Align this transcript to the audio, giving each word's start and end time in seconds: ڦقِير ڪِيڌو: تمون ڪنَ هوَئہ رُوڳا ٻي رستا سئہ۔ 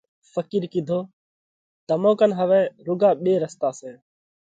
ڦقِير 0.33 0.63
ڪِيڌو: 0.73 0.99
تمون 1.87 2.13
ڪنَ 2.19 2.31
هوَئہ 2.39 2.61
رُوڳا 2.85 3.09
ٻي 3.23 3.33
رستا 3.43 3.69
سئہ۔ 3.79 3.91